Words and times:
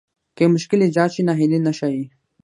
که 0.35 0.41
يو 0.43 0.49
مشکل 0.55 0.79
ايجاد 0.83 1.09
شي 1.15 1.21
ناهيلي 1.27 1.59
نه 1.65 1.71
ښايي. 1.77 2.05